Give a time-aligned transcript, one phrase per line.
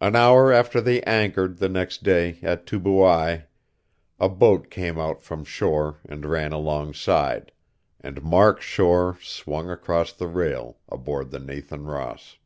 [0.00, 3.46] An hour after they anchored, the next day, at Tubuai,
[4.20, 7.50] a boat came out from shore and ran alongside,
[8.00, 12.38] and Mark Shore swung across the rail, aboard the Nathan Ross.